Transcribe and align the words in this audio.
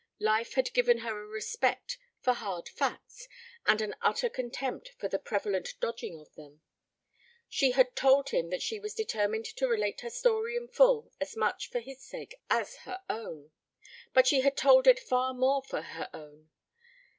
Life 0.17 0.55
had 0.55 0.73
given 0.73 0.97
her 1.05 1.21
a 1.21 1.27
respect 1.27 1.99
for 2.21 2.33
hard 2.33 2.67
facts 2.67 3.27
and 3.67 3.81
an 3.81 3.93
utter 4.01 4.29
contempt 4.29 4.89
for 4.97 5.07
the 5.07 5.19
prevalent 5.19 5.75
dodging 5.79 6.19
of 6.19 6.33
them. 6.33 6.61
She 7.47 7.73
had 7.73 7.95
told 7.95 8.29
him 8.29 8.49
that 8.49 8.63
she 8.63 8.79
was 8.79 8.95
determined 8.95 9.45
to 9.45 9.67
relate 9.67 10.01
her 10.01 10.09
story 10.09 10.55
in 10.55 10.69
full 10.69 11.11
as 11.21 11.35
much 11.35 11.69
for 11.69 11.81
his 11.81 12.01
sake 12.01 12.33
as 12.49 12.77
her 12.77 13.03
own. 13.11 13.51
But 14.11 14.25
she 14.25 14.41
had 14.41 14.57
told 14.57 14.87
it 14.87 14.99
far 14.99 15.35
more 15.35 15.61
for 15.61 15.83
her 15.83 16.09
own. 16.15 16.49